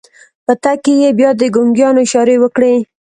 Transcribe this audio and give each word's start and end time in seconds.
په 0.45 0.53
تګ 0.63 0.77
کې 0.83 0.93
يې 1.01 1.09
بيا 1.19 1.29
د 1.37 1.41
ګونګيانو 1.55 1.99
اشارې 2.05 2.35
وکړې. 2.39 2.73